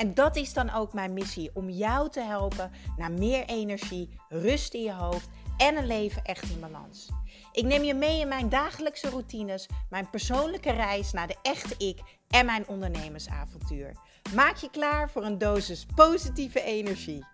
[0.00, 4.74] En dat is dan ook mijn missie: om jou te helpen naar meer energie, rust
[4.74, 7.08] in je hoofd en een leven echt in balans.
[7.52, 12.00] Ik neem je mee in mijn dagelijkse routines, mijn persoonlijke reis naar de echte ik
[12.28, 13.96] en mijn ondernemersavontuur.
[14.34, 17.26] Maak je klaar voor een dosis positieve energie.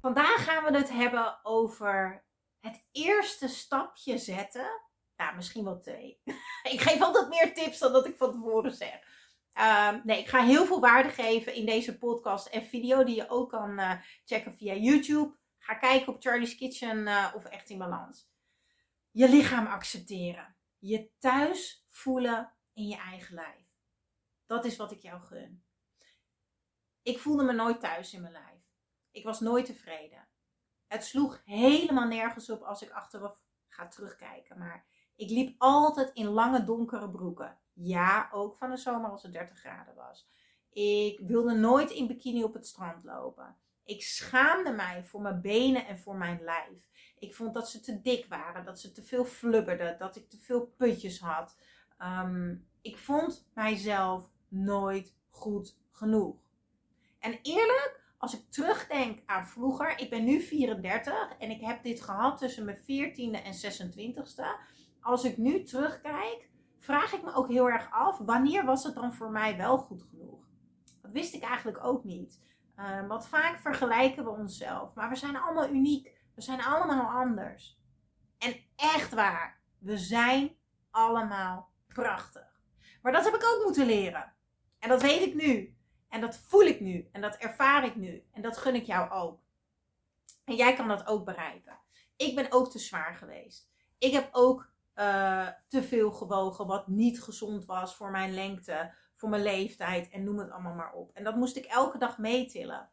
[0.00, 2.24] Vandaag gaan we het hebben over
[2.60, 4.80] het eerste stapje zetten.
[5.16, 6.20] Nou, misschien wel twee.
[6.74, 9.00] ik geef altijd meer tips dan dat ik van tevoren zeg.
[9.52, 13.28] Ehm, nee, ik ga heel veel waarde geven in deze podcast en video die je
[13.28, 13.92] ook kan uh,
[14.24, 15.36] checken via YouTube.
[15.58, 18.30] Ga kijken op Charlie's Kitchen uh, of Echt in Balans.
[19.10, 20.56] Je lichaam accepteren.
[20.78, 23.66] Je thuis voelen in je eigen lijf.
[24.46, 25.64] Dat is wat ik jou gun.
[27.02, 28.62] Ik voelde me nooit thuis in mijn lijf.
[29.10, 30.28] Ik was nooit tevreden.
[30.86, 34.58] Het sloeg helemaal nergens op als ik achteraf ga terugkijken.
[34.58, 37.58] Maar ik liep altijd in lange donkere broeken.
[37.72, 40.28] Ja, ook van de zomer als het 30 graden was.
[40.72, 43.56] Ik wilde nooit in bikini op het strand lopen.
[43.84, 46.88] Ik schaamde mij voor mijn benen en voor mijn lijf.
[47.18, 50.38] Ik vond dat ze te dik waren, dat ze te veel flubberden, dat ik te
[50.38, 51.56] veel putjes had.
[51.98, 56.36] Ehm, ik vond mijzelf nooit goed genoeg.
[57.18, 62.02] En eerlijk, als ik terugdenk aan vroeger, ik ben nu 34 en ik heb dit
[62.02, 64.44] gehad tussen mijn 14e en 26e.
[65.02, 69.14] Als ik nu terugkijk, vraag ik me ook heel erg af, wanneer was het dan
[69.14, 70.46] voor mij wel goed genoeg?
[71.02, 72.40] Dat wist ik eigenlijk ook niet.
[72.76, 76.20] Uh, want vaak vergelijken we onszelf, maar we zijn allemaal uniek.
[76.34, 77.78] We zijn allemaal anders.
[78.38, 80.56] En echt waar, we zijn
[80.90, 82.60] allemaal prachtig.
[83.02, 84.32] Maar dat heb ik ook moeten leren.
[84.78, 85.76] En dat weet ik nu.
[86.08, 87.08] En dat voel ik nu.
[87.12, 88.24] En dat ervaar ik nu.
[88.32, 89.40] En dat gun ik jou ook.
[90.44, 91.78] En jij kan dat ook bereiken.
[92.16, 93.70] Ik ben ook te zwaar geweest.
[93.98, 94.71] Ik heb ook
[95.02, 100.24] uh, te veel gewogen, wat niet gezond was voor mijn lengte, voor mijn leeftijd en
[100.24, 101.10] noem het allemaal maar op.
[101.12, 102.90] En dat moest ik elke dag meetillen.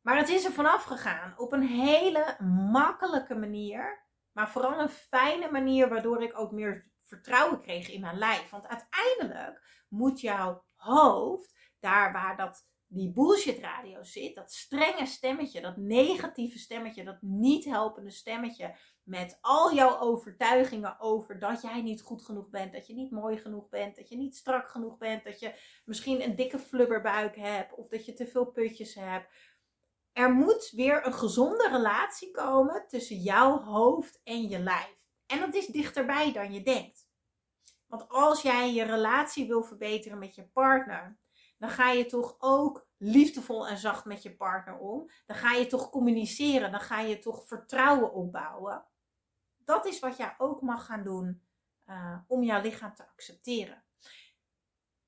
[0.00, 2.36] Maar het is er vanaf gegaan op een hele
[2.72, 8.18] makkelijke manier, maar vooral een fijne manier waardoor ik ook meer vertrouwen kreeg in mijn
[8.18, 8.50] lijf.
[8.50, 15.60] Want uiteindelijk moet jouw hoofd, daar waar dat die bullshit radio zit, dat strenge stemmetje,
[15.60, 22.02] dat negatieve stemmetje, dat niet helpende stemmetje, met al jouw overtuigingen over dat jij niet
[22.02, 25.24] goed genoeg bent, dat je niet mooi genoeg bent, dat je niet strak genoeg bent,
[25.24, 29.28] dat je misschien een dikke flubberbuik hebt of dat je te veel putjes hebt.
[30.12, 35.08] Er moet weer een gezonde relatie komen tussen jouw hoofd en je lijf.
[35.26, 37.08] En dat is dichterbij dan je denkt.
[37.86, 41.18] Want als jij je relatie wil verbeteren met je partner,
[41.64, 45.10] dan ga je toch ook liefdevol en zacht met je partner om.
[45.26, 48.84] Dan ga je toch communiceren, dan ga je toch vertrouwen opbouwen
[49.64, 51.42] dat is wat jij ook mag gaan doen
[51.86, 53.84] uh, om jouw lichaam te accepteren.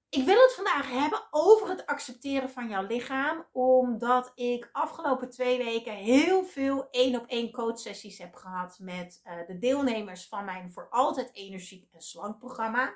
[0.09, 5.59] Ik wil het vandaag hebben over het accepteren van jouw lichaam, omdat ik afgelopen twee
[5.59, 10.73] weken heel veel één op één coachsessies heb gehad met uh, de deelnemers van mijn
[10.73, 12.95] voor altijd energiek en slank programma.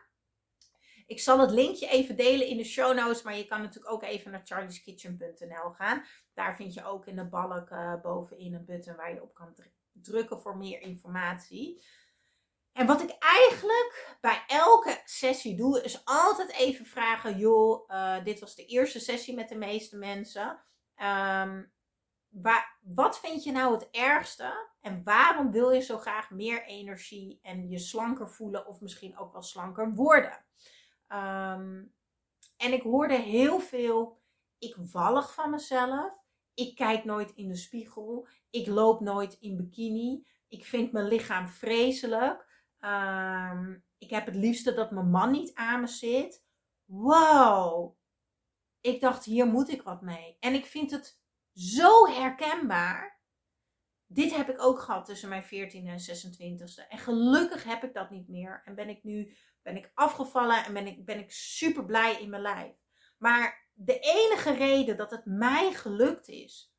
[1.10, 4.02] Ik zal het linkje even delen in de show notes, maar je kan natuurlijk ook
[4.02, 6.04] even naar charlieskitchen.nl gaan.
[6.34, 9.54] Daar vind je ook in de balk uh, bovenin een button waar je op kan
[9.92, 11.84] drukken voor meer informatie.
[12.72, 18.40] En wat ik eigenlijk bij elke sessie doe, is altijd even vragen: joh, uh, dit
[18.40, 20.60] was de eerste sessie met de meeste mensen.
[22.28, 24.68] Waar, wat vind je nou het ergste?
[24.80, 29.32] En waarom wil je zo graag meer energie en je slanker voelen of misschien ook
[29.32, 30.44] wel slanker worden?
[31.12, 31.94] Um,
[32.56, 34.20] en ik hoorde heel veel:
[34.58, 36.22] ik wallig van mezelf.
[36.54, 38.28] Ik kijk nooit in de spiegel.
[38.50, 40.26] Ik loop nooit in bikini.
[40.48, 42.48] Ik vind mijn lichaam vreselijk.
[42.78, 46.44] Ehm, ik heb het liefste dat mijn man niet aan me zit.
[46.84, 47.96] Wow.
[48.80, 50.36] Ik dacht, hier moet ik wat mee.
[50.40, 51.20] En ik vind het
[51.54, 53.20] zo herkenbaar.
[54.06, 56.88] Dit heb ik ook gehad tussen mijn 14e en 26e.
[56.88, 58.62] En gelukkig heb ik dat niet meer.
[58.64, 62.30] En ben ik nu ben ik afgevallen en ben ik, ben ik super blij in
[62.30, 62.72] mijn lijf.
[63.18, 66.74] Maar de enige reden dat het mij gelukt is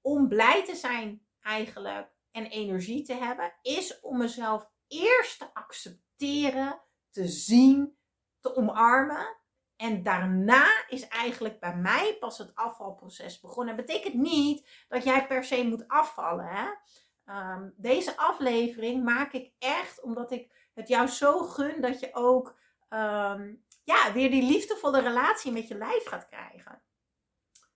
[0.00, 6.82] om blij te zijn eigenlijk en energie te hebben, is om mezelf eerst te accepteren,
[7.10, 7.98] te zien,
[8.40, 9.38] te omarmen.
[9.76, 13.76] En daarna is eigenlijk bij mij pas het afvalproces begonnen.
[13.76, 16.46] Dat betekent niet dat jij per se moet afvallen.
[16.46, 16.68] Hè?
[17.24, 22.58] ehm, deze aflevering maak ik echt omdat ik het jou zo gun dat je ook
[22.88, 26.82] ehm, ja, weer die liefdevolle relatie met je lijf gaat krijgen.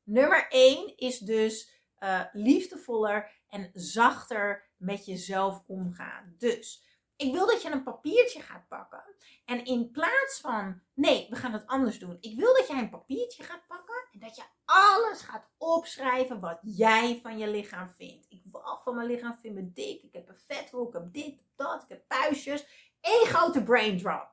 [0.02, 6.34] Nummer 1 is dus uh, liefdevoller en zachter met jezelf omgaan.
[6.38, 6.84] Dus
[7.16, 9.04] ik wil dat je een papiertje gaat pakken.
[9.44, 12.16] En in plaats van, nee, we gaan het anders doen.
[12.20, 16.58] Ik wil dat jij een papiertje gaat pakken en dat je alles gaat opschrijven wat
[16.62, 18.26] jij van je lichaam vindt.
[18.28, 21.42] Ik wil van mijn lichaam, vind me dik, ik heb een vethol, ik heb dit,
[21.56, 22.83] dat, ik heb puistjes.
[23.04, 24.32] Eén grote brain drop.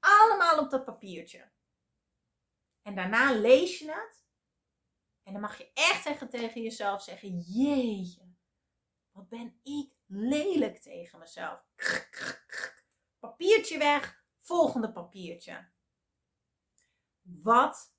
[0.00, 1.50] Allemaal op dat papiertje.
[2.82, 4.24] En daarna lees je het.
[5.22, 8.34] En dan mag je echt zeggen tegen jezelf zeggen, jeetje,
[9.12, 11.64] wat ben ik lelijk tegen mezelf.
[13.18, 15.68] Papiertje weg, volgende papiertje.
[17.22, 17.94] Wat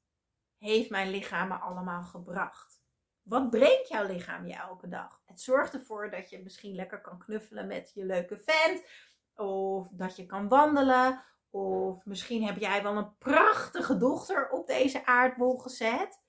[0.57, 2.81] heeft mijn lichaam me allemaal gebracht?
[3.21, 5.21] Wat brengt jouw lichaam je elke dag?
[5.25, 8.85] Het zorgt ervoor dat je misschien lekker kan knuffelen met je leuke vent.
[9.37, 11.23] Of dat je kan wandelen.
[11.49, 16.21] Of misschien heb jij wel een prachtige dochter op deze aardbol gezet.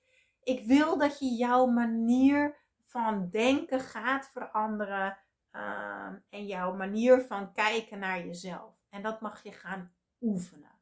[0.43, 5.17] Ik wil dat je jouw manier van denken gaat veranderen.
[5.51, 8.73] Ehm, en jouw manier van kijken naar jezelf.
[8.89, 10.79] En dat mag je gaan oefenen.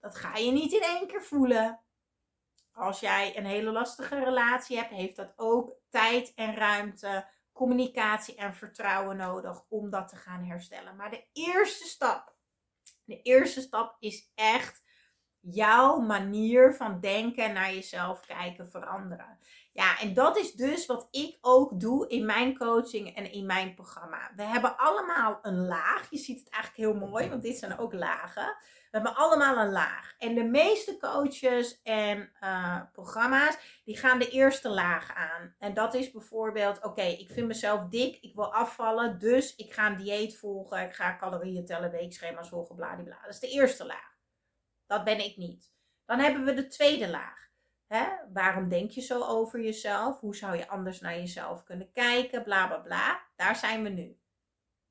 [0.00, 1.80] Dat ga je niet in één keer voelen.
[2.72, 8.54] Als jij een hele lastige relatie hebt, heeft dat ook tijd en ruimte, communicatie en
[8.54, 10.96] vertrouwen nodig om dat te gaan herstellen.
[10.96, 12.36] Maar de eerste stap,
[13.04, 14.82] de eerste stap is echt
[15.40, 19.38] jouw manier van denken naar jezelf kijken veranderen.
[19.78, 23.74] Ja, en dat is dus wat ik ook doe in mijn coaching en in mijn
[23.74, 24.32] programma.
[24.36, 26.10] We hebben allemaal een laag.
[26.10, 28.56] Je ziet het eigenlijk heel mooi, want dit zijn ook lagen.
[28.62, 30.14] We hebben allemaal een laag.
[30.18, 35.54] En de meeste coaches en uh, programma's, die gaan de eerste laag aan.
[35.58, 39.86] En dat is bijvoorbeeld, oké, ik vind mezelf dik, ik wil afvallen, dus ik ga
[39.86, 43.18] een dieet volgen, ik ga calorieën tellen, weekschema's volgen, bladibla.
[43.22, 44.16] Dat is de eerste laag.
[44.86, 45.72] Dat ben ik niet.
[46.06, 47.47] Dan hebben we de tweede laag.
[47.88, 48.06] Hè?
[48.32, 50.20] Waarom denk je zo over jezelf?
[50.20, 52.42] Hoe zou je anders naar jezelf kunnen kijken?
[52.42, 53.22] Bla bla bla.
[53.36, 54.20] Daar zijn we nu.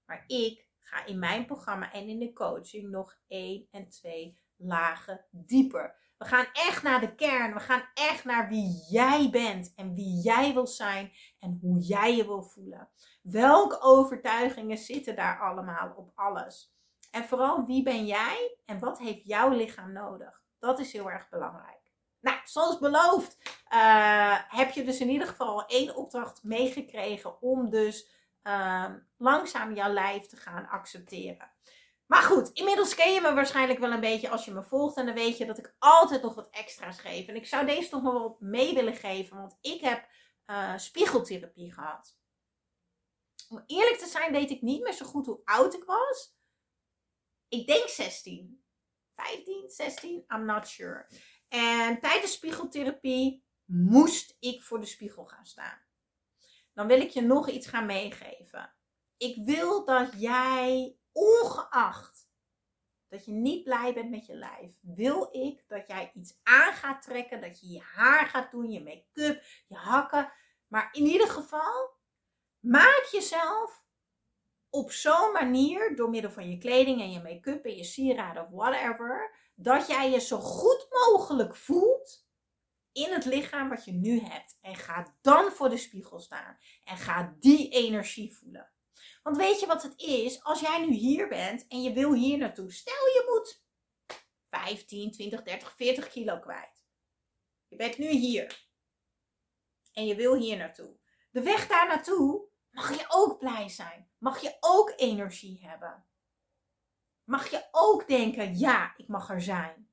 [0.06, 5.26] Maar ik ga in mijn programma en in de coaching nog één en twee lagen
[5.32, 5.96] dieper.
[6.18, 7.54] We gaan echt naar de kern.
[7.54, 12.16] We gaan echt naar wie jij bent en wie jij wil zijn en hoe jij
[12.16, 12.90] je wil voelen.
[13.22, 16.76] Welke overtuigingen zitten daar allemaal op alles?
[17.12, 20.44] En vooral wie ben jij en wat heeft jouw lichaam nodig?
[20.60, 21.77] Dat is heel erg belangrijk.
[22.28, 23.38] Nou, zoals beloofd
[23.74, 28.10] uh, heb je dus in ieder geval één opdracht meegekregen om dus
[28.44, 28.86] uh,
[29.18, 31.52] langzaam jouw lijf te gaan accepteren.
[32.06, 34.98] Maar goed, inmiddels ken je me waarschijnlijk wel een beetje als je me volgt.
[34.98, 37.28] En dan weet je dat ik altijd nog wat extra's geef.
[37.28, 40.08] En ik zou deze toch nog wel mee willen geven, want ik heb
[40.46, 42.18] uh, spiegeltherapie gehad.
[43.50, 46.36] Om eerlijk te zijn weet ik niet meer zo goed hoe oud ik was.
[47.48, 48.64] Ik denk 16.
[49.16, 51.08] 15, 16, I'm not sure.
[51.48, 55.82] En tijdens spiegeltherapie moest ik voor de spiegel gaan staan.
[56.74, 58.74] Dan wil ik je nog iets gaan meegeven.
[59.18, 62.28] Ik wil dat jij, ongeacht
[63.08, 67.02] dat je niet blij bent met je lijf, wil ik dat jij iets aan gaat
[67.02, 70.32] trekken, dat je je haar gaat doen, je make-up, je hakken.
[70.68, 71.90] Maar in ieder geval,
[72.60, 73.86] maak jezelf
[74.70, 78.50] op zo'n manier, door middel van je kleding en je make-up en je sieraden of
[78.50, 82.26] whatever, dat jij je zo goed mogelijk voelt
[82.92, 84.58] in het lichaam wat je nu hebt.
[84.62, 88.72] En ga dan voor de spiegel staan en ga die energie voelen.
[89.24, 90.44] Want weet je wat het is?
[90.44, 93.64] Als jij nu hier bent en je wil hier naartoe, stel je moet
[94.50, 96.86] 15, 20, 30, 40 kilo kwijt.
[97.68, 98.66] Je bent nu hier.
[99.94, 100.98] En je wil hier naartoe.
[101.32, 104.10] De weg daar naartoe mag je ook blij zijn.
[104.18, 106.07] Mag je ook energie hebben
[107.28, 109.90] mag je ook denken: ja, ik mag er zijn.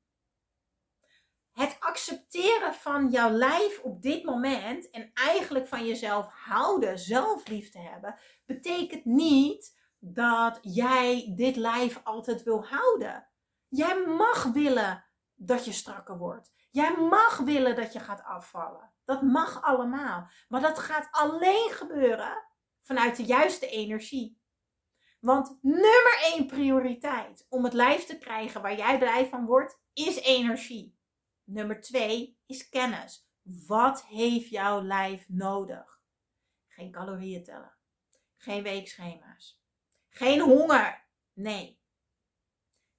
[1.52, 8.18] Het accepteren van jouw lijf op dit moment en eigenlijk van jezelf houden, zelfliefde hebben,
[8.46, 13.28] betekent niet dat jij dit lijf altijd wil houden.
[13.68, 16.52] Jij mag willen dat je strakker wordt.
[16.70, 18.92] Jij mag willen dat je gaat afvallen.
[19.04, 20.28] Dat mag allemaal.
[20.48, 22.44] Maar dat gaat alleen gebeuren
[22.82, 24.42] vanuit de juiste energie.
[25.24, 30.16] Want nummer één prioriteit om het lijf te krijgen waar jij blij van wordt, is
[30.20, 30.98] energie.
[31.44, 33.28] Nummer twee is kennis.
[33.42, 36.02] Wat heeft jouw lijf nodig?
[36.66, 37.74] Geen calorieën tellen.
[38.36, 39.62] Geen weekschema's.
[40.08, 41.06] Geen honger.
[41.32, 41.80] Nee.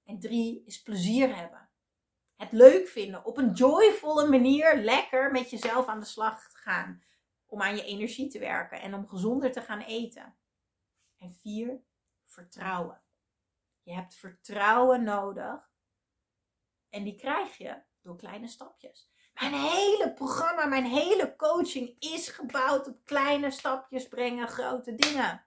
[0.04, 1.68] En drie is plezier hebben.
[2.36, 3.24] Het leuk vinden.
[3.24, 7.02] Op een joyvolle manier lekker met jezelf aan de slag gaan.
[7.46, 10.36] Om aan je energie te werken en om gezonder te gaan eten.
[11.18, 11.84] En vier,
[12.36, 13.02] vertrouwen.
[13.82, 15.70] Je hebt vertrouwen nodig.
[16.90, 19.10] En die krijg je door kleine stapjes.
[19.40, 25.46] Mijn hele programma, mijn hele coaching is gebouwd op kleine stapjes brengen grote dingen.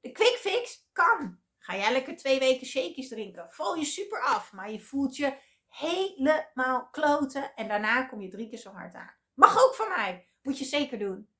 [0.00, 1.40] De quick fix kan.
[1.58, 3.50] Ga jij lekker twee weken shakies drinken.
[3.50, 7.54] Val je super af, maar je voelt je helemaal kloten.
[7.54, 9.14] En daarna kom je drie keer zo hard aan.
[9.34, 10.28] Mag ook van mij.
[10.42, 11.30] Moet je zeker doen.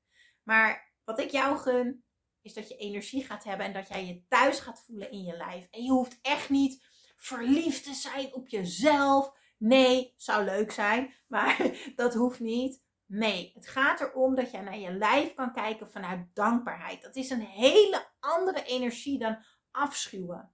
[0.42, 2.04] Maar wat ik jou gun,
[2.48, 5.36] is dat je energie gaat hebben en dat jij je thuis gaat voelen in je
[5.36, 5.68] lijf.
[5.70, 6.84] En je hoeft echt niet
[7.16, 9.32] verliefd te zijn op jezelf.
[9.58, 12.86] Nee, zou leuk zijn, maar dat hoeft niet.
[13.06, 17.02] Nee, het gaat erom dat jij naar je lijf kan kijken vanuit dankbaarheid.
[17.02, 20.52] Dat is een hele andere energie dan afschuwen.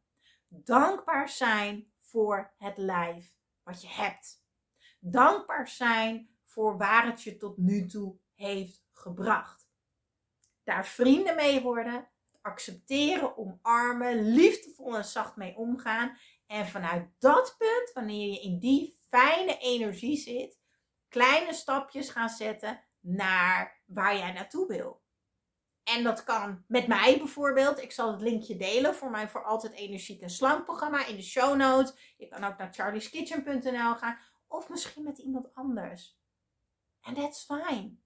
[0.48, 4.42] Dankbaar zijn voor het lijf wat je hebt.
[5.00, 9.63] Dankbaar zijn voor waar het je tot nu toe heeft gebracht.
[10.64, 12.08] Daar vrienden mee worden,
[12.40, 16.18] accepteren, omarmen, liefdevol en zacht mee omgaan.
[16.46, 20.58] En vanuit dat punt, wanneer je in die fijne energie zit,
[21.08, 25.02] kleine stapjes gaan zetten naar waar jij naartoe wil.
[25.84, 27.82] En dat kan met mij bijvoorbeeld.
[27.82, 31.22] Ik zal het linkje delen voor mijn voor altijd energiek en slank programma in de
[31.22, 32.14] show notes.
[32.16, 34.18] Je kan ook naar charlieskitchen.nl gaan.
[34.48, 36.18] Of misschien met iemand anders.
[37.00, 37.96] En that's fine.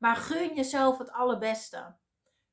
[0.00, 1.96] Maar gun jezelf het allerbeste.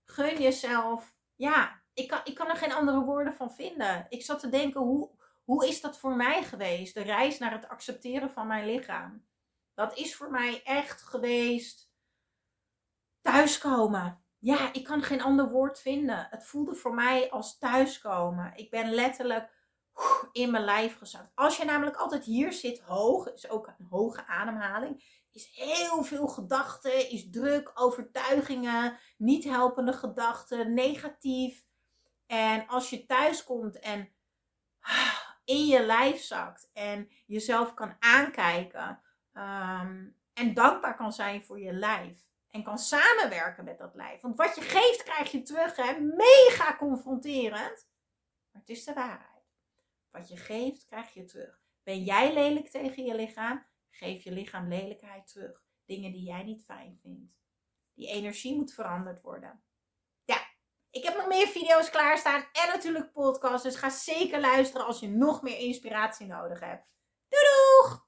[0.04, 4.06] Gun jezelf, ja, ik kan, ik kan er geen andere woorden van vinden.
[4.10, 5.10] Ik zat te denken, hoe,
[5.44, 6.94] hoe is dat voor mij geweest?
[6.94, 9.26] De reis naar het accepteren van mijn lichaam.
[9.74, 11.92] Dat is voor mij echt geweest
[13.22, 14.24] thuiskomen.
[14.40, 16.28] Ja, ik kan geen ander woord vinden.
[16.30, 18.52] Het voelde voor mij als thuiskomen.
[18.56, 19.57] Ik ben letterlijk
[20.32, 21.32] in mijn lijf gezakt.
[21.36, 26.28] Als je namelijk altijd hier zit, hoog, is ook een hoge ademhaling, is heel veel
[26.28, 31.66] gedachten, is druk, overtuigingen, niet helpende gedachten, negatief.
[32.26, 34.12] En als je thuis komt en
[35.46, 39.02] in je lijf zakt en jezelf kan aankijken
[39.34, 42.18] ehm, en dankbaar kan zijn voor je lijf
[42.50, 44.22] en kan samenwerken met dat lijf.
[44.22, 45.76] Want wat je geeft, krijg je terug.
[45.76, 46.00] Hè?
[46.00, 47.88] Mega confronterend.
[48.52, 49.37] Maar het is de waarheid.
[50.18, 51.60] Wat je geeft, krijg je terug.
[51.84, 53.66] Ben jij lelijk tegen je lichaam?
[53.90, 55.64] Geef je lichaam lelijkheid terug.
[55.86, 57.34] Dingen die jij niet fijn vindt.
[57.94, 59.64] Die energie moet veranderd worden.
[60.24, 60.48] Ja,
[60.90, 63.64] ik heb nog meer video's klaarstaan en natuurlijk podcasts.
[63.64, 66.88] Dus ga zeker luisteren als je nog meer inspiratie nodig hebt.
[67.28, 68.07] Doei doeg!